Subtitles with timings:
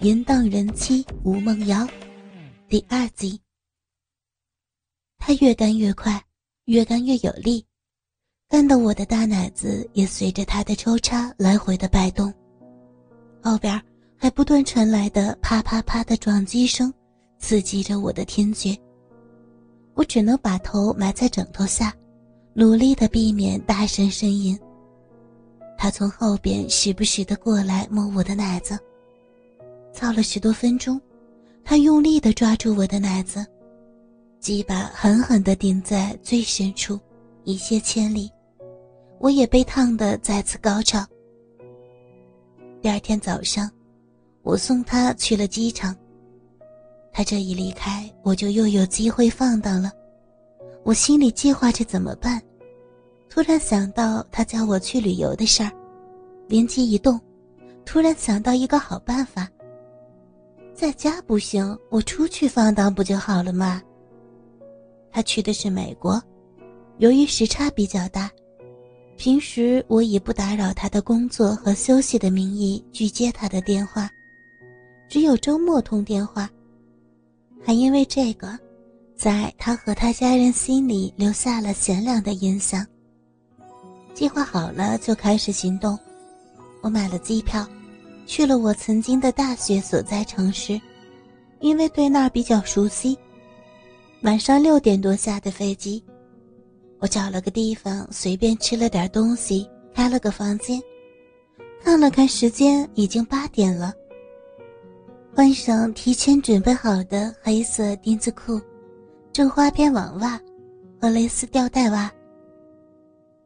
[0.00, 1.84] 淫荡人妻吴梦瑶，
[2.68, 3.40] 第二集。
[5.18, 6.24] 他越干越快，
[6.66, 7.66] 越干越有力，
[8.48, 12.32] 干得我的大奶子也随着他的抽插来回的摆动。
[13.42, 13.82] 后边
[14.16, 16.94] 还不断传来的啪啪啪的撞击声，
[17.40, 18.78] 刺激着我的听觉。
[19.94, 21.92] 我只能把头埋在枕头下，
[22.54, 24.56] 努力的避免大声呻吟。
[25.76, 28.78] 他从后边时不时的过来摸我的奶子。
[29.98, 31.00] 操了十多分钟，
[31.64, 33.44] 他用力的抓住我的奶子，
[34.38, 36.96] 鸡巴狠狠的顶在最深处，
[37.42, 38.30] 一泻千里。
[39.18, 41.04] 我也被烫得再次高潮。
[42.80, 43.68] 第二天早上，
[44.42, 45.96] 我送他去了机场。
[47.12, 49.90] 他这一离开，我就又有机会放荡了。
[50.84, 52.40] 我心里计划着怎么办，
[53.28, 55.72] 突然想到他叫我去旅游的事儿，
[56.46, 57.20] 灵机一动，
[57.84, 59.50] 突然想到一个好办法。
[60.78, 63.82] 在家不行，我出去放荡不就好了吗？
[65.10, 66.22] 他去的是美国，
[66.98, 68.30] 由于时差比较大，
[69.16, 74.08] 平时我以不打扰他的工作和休息的名义拒接他的电话，
[75.08, 76.48] 只有周末通电话。
[77.66, 78.56] 还因为这个，
[79.16, 82.86] 在他和他家人心里留下了贤良的印象。
[84.14, 85.98] 计划好了就开始行动，
[86.82, 87.66] 我买了机票。
[88.28, 90.78] 去了我曾经的大学所在城市，
[91.60, 93.18] 因为对那儿比较熟悉。
[94.20, 96.04] 晚上六点多下的飞机，
[96.98, 100.78] 我找了个地方随便吃了点东西，开了个房间。
[101.82, 103.94] 看了看时间，已经八点了。
[105.34, 108.60] 换上提前准备好的黑色丁字裤、
[109.32, 110.38] 正花边网袜
[111.00, 112.12] 和蕾丝吊带袜，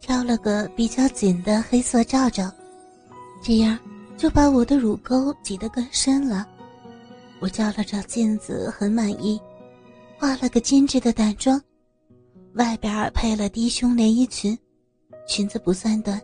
[0.00, 2.50] 挑了个比较紧的黑色罩罩，
[3.42, 3.78] 这样。
[4.20, 6.46] 就把我的乳沟挤得更深了。
[7.40, 9.40] 我照了照镜子，很满意，
[10.18, 11.58] 化了个精致的淡妆，
[12.52, 14.56] 外边配了低胸连衣裙，
[15.26, 16.20] 裙子不算短，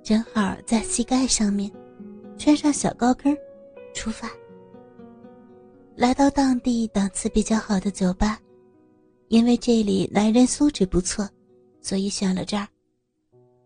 [0.00, 1.68] 正好在膝盖上面，
[2.38, 3.36] 穿上小高跟，
[3.92, 4.30] 出发。
[5.96, 8.38] 来到当地档次比较好的酒吧，
[9.26, 11.28] 因为这里男人素质不错，
[11.80, 12.68] 所以选了这儿。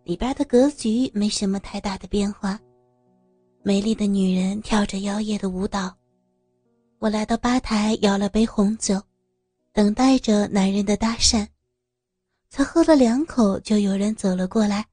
[0.04, 2.58] 里边的格局没什么太大的变化。
[3.62, 5.94] 美丽的女人跳着妖艳的舞蹈，
[6.98, 9.02] 我来到吧台舀了杯红酒，
[9.72, 11.46] 等待着男人的搭讪。
[12.50, 14.86] 才喝了两口，就有人走了过来。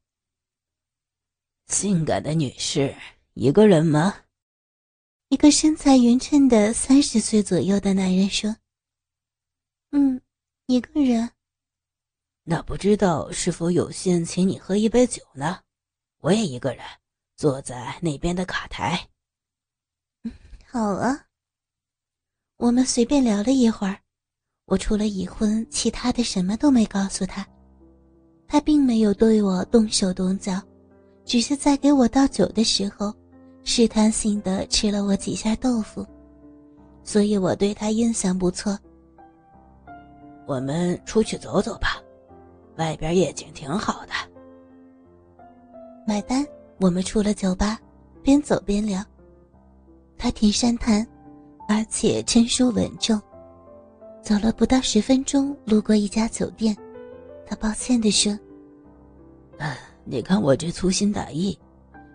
[1.68, 2.94] 性感的女士，
[3.34, 4.14] 一个人吗？
[5.30, 8.54] 一个身材匀称的三十岁左右的男人说
[9.92, 10.22] ：“嗯，
[10.66, 11.32] 一个人。”
[12.44, 15.62] 那不知道是否有幸请你喝一杯酒呢？
[16.20, 16.86] 我也一个人。
[17.36, 19.00] 坐在那边的卡台。
[20.66, 21.22] 好啊。
[22.58, 23.98] 我们随便聊了一会儿，
[24.66, 27.46] 我除了已婚，其他的什么都没告诉他。
[28.48, 30.62] 他并没有对我动手动脚，
[31.26, 33.14] 只是在给我倒酒的时候，
[33.66, 36.06] 试探性的吃了我几下豆腐，
[37.04, 38.80] 所以我对他印象不错。
[40.46, 42.02] 我们出去走走吧，
[42.78, 44.14] 外边夜景挺好的。
[46.08, 46.46] 买单。
[46.78, 47.80] 我们出了酒吧，
[48.22, 49.04] 边走边聊。
[50.18, 51.06] 他挺善谈，
[51.68, 53.22] 而且成熟稳重。
[54.22, 56.76] 走了不到十分钟，路过一家酒店，
[57.46, 58.38] 他抱歉地说
[59.60, 61.58] ：“啊，你看我这粗心大意，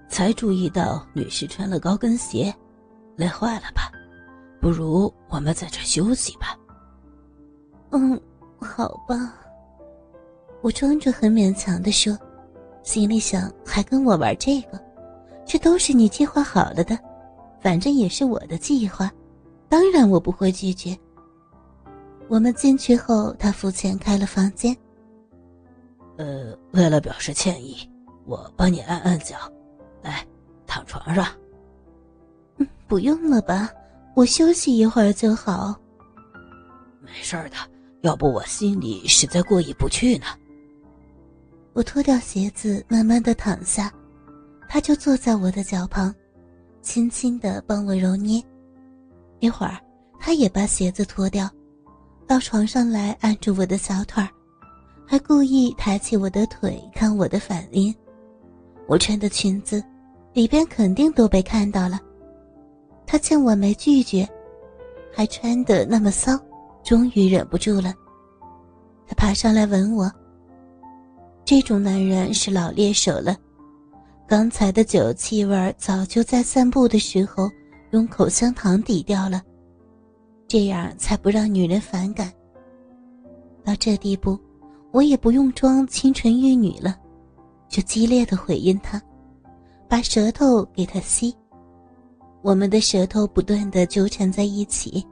[0.09, 2.55] 才注意到女士穿了高跟鞋，
[3.17, 3.91] 累坏了吧？
[4.61, 6.59] 不如我们在这休息吧。
[7.93, 8.21] ”“嗯，
[8.59, 9.37] 好吧。”
[10.63, 12.19] 我装着很勉强地说。
[12.83, 14.81] 心里想，还跟我玩这个，
[15.45, 16.99] 这都是你计划好了的，
[17.61, 19.11] 反正也是我的计划，
[19.69, 20.97] 当然我不会拒绝。
[22.29, 24.77] 我们进去后，他付钱开了房间。
[26.17, 27.77] 呃，为了表示歉意，
[28.25, 29.37] 我帮你按按脚，
[30.03, 30.27] 来，
[30.67, 31.27] 躺床上。
[32.59, 33.71] 嗯，不用了吧，
[34.15, 35.75] 我休息一会儿就好。
[37.01, 37.57] 没事的，
[38.03, 40.27] 要不我心里实在过意不去呢。
[41.73, 43.93] 我脱掉鞋子，慢慢的躺下，
[44.69, 46.13] 他就坐在我的脚旁，
[46.83, 48.43] 轻轻的帮我揉捏。
[49.39, 49.79] 一会儿，
[50.19, 51.49] 他也把鞋子脱掉，
[52.27, 54.23] 到床上来按住我的小腿，
[55.07, 57.95] 还故意抬起我的腿看我的反应。
[58.87, 59.83] 我穿的裙子，
[60.33, 62.01] 里边肯定都被看到了。
[63.07, 64.29] 他见我没拒绝，
[65.13, 66.39] 还穿的那么骚，
[66.83, 67.95] 终于忍不住了，
[69.07, 70.11] 他爬上来吻我。
[71.51, 73.37] 这种男人是老猎手了，
[74.25, 77.51] 刚才的酒气味早就在散步的时候
[77.91, 79.43] 用口香糖抵掉了，
[80.47, 82.33] 这样才不让女人反感。
[83.65, 84.39] 到这地步，
[84.93, 86.97] 我也不用装清纯玉女了，
[87.69, 89.03] 就激烈的回应他，
[89.89, 91.37] 把舌头给他吸。
[92.43, 95.05] 我们的舌头不断的纠缠在一起。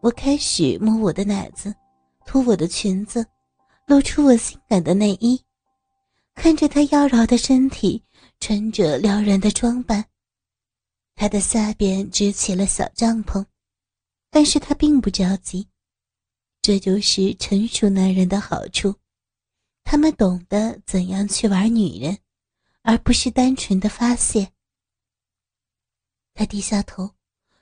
[0.00, 1.72] 我开始摸我的奶子，
[2.26, 3.24] 脱我的裙子，
[3.90, 5.42] 露出我性感的内衣，
[6.36, 8.00] 看着他妖娆的身体，
[8.38, 10.04] 穿着撩人的装扮。
[11.16, 13.44] 他的下边支起了小帐篷，
[14.30, 15.68] 但是他并不着急。
[16.62, 18.94] 这就是成熟男人的好处，
[19.82, 22.16] 他们懂得怎样去玩女人，
[22.82, 24.52] 而不是单纯的发泄。
[26.32, 27.10] 他低下头。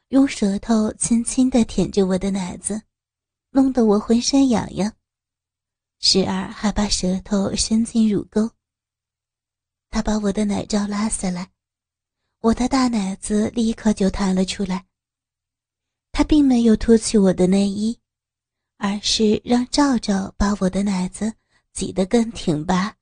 [0.09, 2.83] 用舌头轻轻地舔着我的奶子，
[3.51, 4.93] 弄得我浑身痒痒，
[6.01, 8.51] 时而还把舌头伸进乳沟。
[9.91, 11.51] 他把我的奶罩拉下来，
[12.41, 14.87] 我的大奶子立刻就弹了出来。
[16.13, 17.99] 他并没有脱去我的内衣，
[18.77, 21.33] 而是让罩罩把我的奶子
[21.73, 22.97] 挤得更挺拔。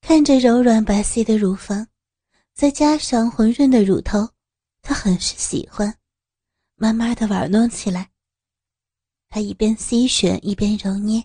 [0.00, 1.86] 看着柔软白皙的乳房，
[2.54, 4.28] 再加上红润的乳头。
[4.82, 5.94] 他很是喜欢，
[6.74, 8.10] 慢慢的玩弄起来。
[9.28, 11.22] 他一边吸吮一边揉捏，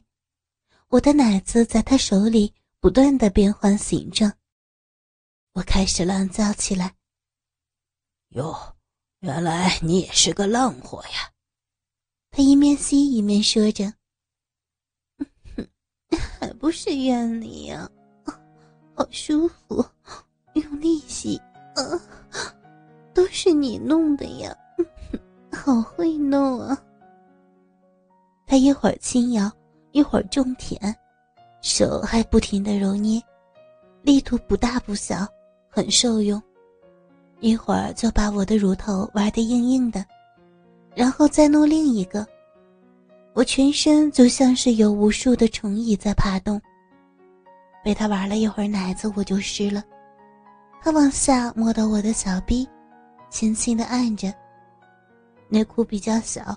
[0.96, 4.32] 我的奶子在他手里不断的变换形状。
[5.52, 6.96] 我开始浪叫起来
[8.32, 8.56] ：“哟，
[9.20, 11.30] 原来你也是个浪货呀！”
[12.32, 13.94] 他一面吸一面说着
[16.40, 17.90] ：“还不是怨你呀，
[18.96, 19.86] 好舒服，
[20.54, 21.38] 用力吸。”
[23.14, 24.56] 都是你弄的呀，
[25.52, 26.82] 好会弄啊！
[28.48, 29.52] 他一会儿轻摇，
[29.96, 30.94] 一会儿重舔，
[31.62, 33.18] 手还不停的揉捏，
[34.02, 35.26] 力度不大不小，
[35.70, 36.42] 很受用。
[37.40, 40.06] 一会儿就把我的乳头玩得硬硬的，
[40.96, 42.28] 然后再弄另一个，
[43.34, 46.62] 我全身就像是有无数的虫蚁在爬动。
[47.82, 49.82] 被他玩了一会儿奶子，我就湿了。
[50.82, 52.68] 他往下摸到我的小臂。
[53.30, 54.34] 轻轻的按着，
[55.48, 56.54] 内裤比较小，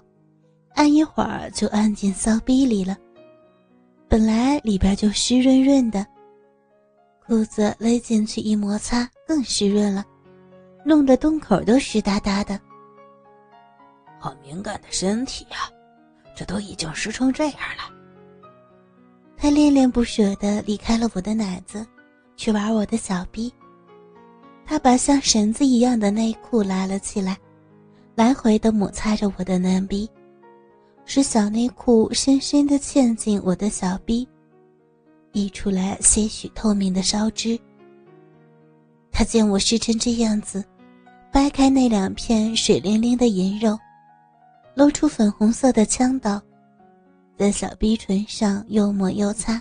[0.74, 2.96] 按一会儿就按进骚逼里了。
[4.08, 6.04] 本来里边就湿润润的，
[7.26, 10.02] 裤子勒进去一摩擦，更湿润了，
[10.82, 12.58] 弄得洞口都湿哒哒的。
[14.18, 15.70] 好敏感的身体呀，
[16.34, 17.94] 这都已经湿成这样了。
[19.36, 21.86] 他恋恋不舍的离开了我的奶子，
[22.34, 23.52] 去玩我的小逼。
[24.64, 27.36] 他把像绳子一样的内裤拉了起来，
[28.14, 30.10] 来回的摩擦着我的嫩逼，
[31.10, 34.28] 使小内裤深深的嵌进我的小臂，
[35.32, 37.58] 溢出来些许透明的烧汁。
[39.10, 40.62] 他见我湿成这样子，
[41.32, 43.74] 掰开那两片水灵灵的银肉，
[44.74, 46.38] 露出粉红色的枪刀，
[47.38, 49.58] 在小臂唇上又抹又擦，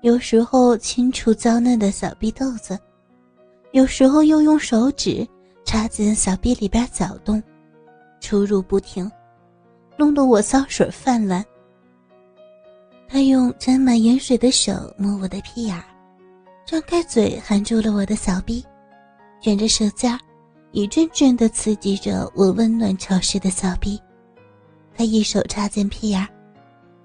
[0.00, 2.78] 有时候清除娇嫩的小臂豆子。
[3.72, 5.26] 有时候又用手指
[5.64, 7.42] 插进小臂里边搅动，
[8.20, 9.10] 出入不停，
[10.00, 11.44] 弄得我骚水泛滥。
[13.06, 15.78] 他用沾满盐水的手摸我的屁眼，
[16.64, 18.64] 张开嘴含住了我的小臂，
[19.42, 20.18] 卷着舌尖，
[20.72, 24.00] 一阵阵的刺激着我温暖潮湿的小臂。
[24.96, 26.26] 他一手插进屁眼，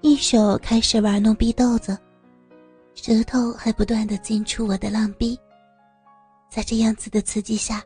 [0.00, 1.98] 一手开始玩弄逼豆子，
[2.94, 5.38] 舌头还不断的进出我的浪逼。
[6.48, 7.82] 在这样子的刺激下，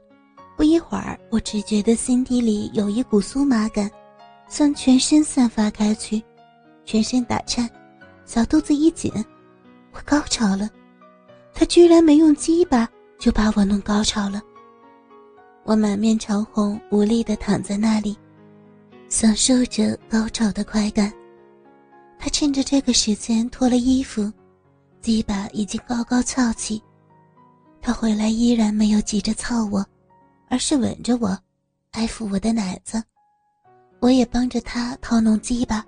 [0.57, 3.91] 不一会儿，我只觉得心底里有一股酥麻感，
[4.51, 6.23] 向全身散发开去，
[6.85, 7.71] 全身打颤，
[8.27, 9.11] 小肚子一紧，
[9.93, 10.69] 我高潮了。
[11.55, 14.43] 他居然没用鸡巴就把我弄高潮了。
[15.63, 18.19] 我满面潮红，无力的躺在那里，
[19.09, 21.13] 享受着高潮的快感。
[22.19, 24.31] 他趁着这个时间脱了衣服，
[25.01, 26.83] 鸡巴已经高高翘起。
[27.81, 29.87] 他回来依然没有急着操我，
[30.49, 31.39] 而是吻着我，
[31.93, 33.01] 爱抚我的奶子。
[34.01, 35.87] 我也帮着他掏弄鸡巴。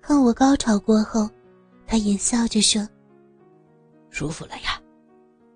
[0.00, 1.28] 看我高潮过后，
[1.86, 2.86] 他淫笑着说
[4.10, 4.80] ：“舒服了呀，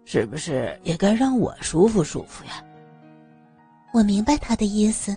[0.04, 2.64] 是不是也该让我舒服舒服呀？”
[3.92, 5.16] 我明白他的意思，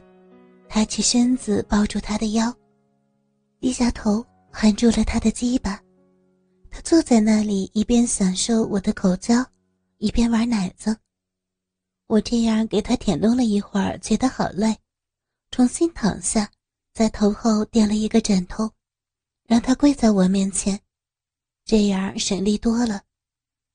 [0.68, 2.54] 抬起身子抱住他的腰，
[3.60, 5.80] 低下头含住了他的鸡巴。
[6.70, 9.46] 他坐在那里，一边享受我的口交。
[9.98, 10.98] 一边玩奶子，
[12.08, 14.76] 我这样给他舔弄了一会儿，觉得好累，
[15.51, 16.50] 重新躺下，
[16.93, 18.72] 在头后垫了一个枕头，
[19.46, 20.79] 让他跪在我面前，
[21.65, 23.01] 这样省力多了。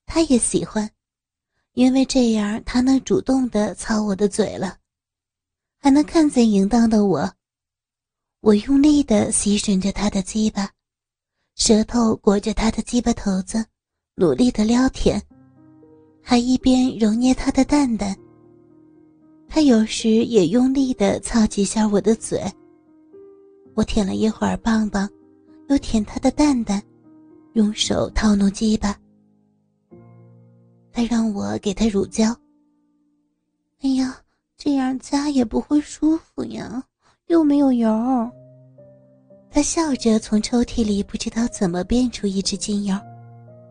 [0.06, 0.90] 他也喜欢，
[1.74, 4.78] 因为这样他能主动的操我的嘴了，
[5.78, 7.30] 还能看见淫荡的我。
[8.40, 10.72] 我用力的吸吮着他的鸡巴，
[11.56, 13.62] 舌头裹着他的鸡巴头子，
[14.14, 15.22] 努力的撩舔，
[16.22, 18.16] 还一边揉捏他的蛋蛋。
[19.48, 22.42] 他有时也用力的操几下我的嘴。
[23.74, 25.08] 我舔了一会儿棒棒，
[25.68, 26.82] 又舔他的蛋蛋，
[27.54, 28.96] 用手套弄鸡巴。
[30.92, 32.34] 他让我给他乳胶。
[33.82, 34.16] 哎呀，
[34.56, 36.82] 这样夹也不会舒服呀，
[37.26, 38.30] 又没有油。
[39.50, 42.94] 他笑着从抽屉里不知道怎么变出一支精油，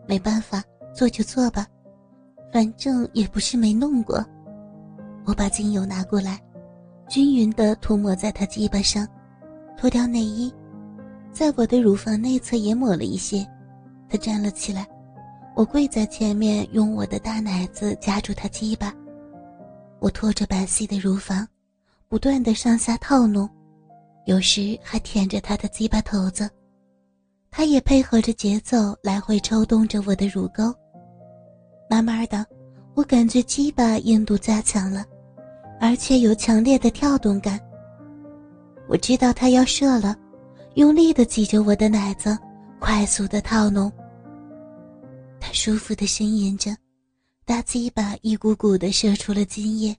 [0.08, 0.64] 没办法，
[0.94, 1.68] 做就做吧，
[2.54, 4.24] 反正也不是没弄过。
[5.26, 6.40] 我把精油拿过来，
[7.10, 9.08] 均匀的涂抹在他鸡巴上，
[9.78, 10.54] 脱掉内衣，
[11.32, 13.46] 在我的乳房内侧也抹了一些。
[14.08, 14.88] 他站了起来，
[15.56, 18.94] 我跪在前面，用我的大奶子夹住他鸡巴。
[20.00, 21.48] 我拖着白皙的乳房，
[22.08, 23.50] 不断的上下套弄，
[24.26, 26.48] 有时还舔着他的鸡巴头子。
[27.50, 30.72] 他也配合着节奏来回抽动着我的乳沟。
[31.90, 32.46] 慢慢的，
[32.94, 35.04] 我感觉鸡巴硬度加强了。
[35.80, 37.60] 而且有强烈的跳动感。
[38.88, 40.16] 我知道他要射了，
[40.76, 42.38] 用力的挤着我的奶子，
[42.80, 43.92] 快速的套弄。
[45.40, 46.76] 他舒服的呻吟着，
[47.46, 49.96] 大鸡巴一股股的射出了精液，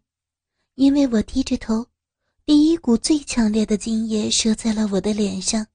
[0.75, 1.87] 因为我低着头，
[2.45, 5.67] 第一股最强烈的精液射在了我的脸上，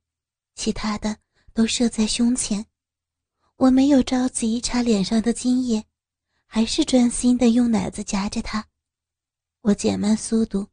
[0.56, 1.16] 其他的
[1.54, 2.66] 都射在胸前。
[3.58, 5.84] 我没有着急擦脸上的精液，
[6.48, 8.66] 还是专心的用奶子夹着他。
[9.62, 10.68] 我减慢速度，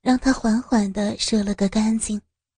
[0.00, 2.20] 让他缓缓地射了个干净。